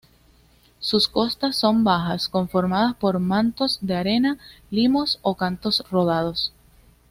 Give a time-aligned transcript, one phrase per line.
[0.79, 4.39] Sus costas son bajas, conformadas por mantos de arena,
[4.71, 6.51] limos o cantos rodados.